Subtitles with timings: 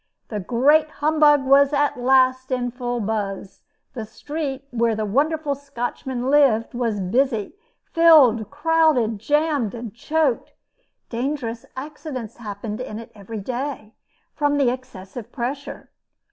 [0.29, 3.61] The Great Humbug was at last in full buzz.
[3.93, 7.53] The street where the wonderful Scotchman lived was busy,
[7.93, 10.53] filled, crowded, jammed, choked.
[11.09, 13.93] Dangerous accidents happened in it every day,
[14.33, 15.91] from the excessive pressure.